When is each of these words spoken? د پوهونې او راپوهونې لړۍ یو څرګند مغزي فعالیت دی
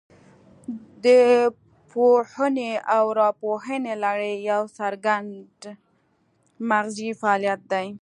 د 1.05 1.07
پوهونې 1.91 2.71
او 2.95 3.03
راپوهونې 3.21 3.93
لړۍ 4.03 4.35
یو 4.51 4.61
څرګند 4.77 5.57
مغزي 6.69 7.09
فعالیت 7.21 7.61
دی 7.71 7.87